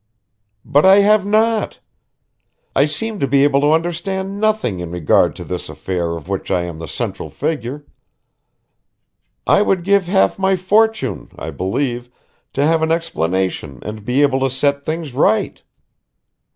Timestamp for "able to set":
14.23-14.83